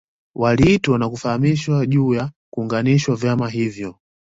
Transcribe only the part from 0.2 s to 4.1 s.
Waliitwa na kufahamishwa juu ya kuunganishwa vyama hivyo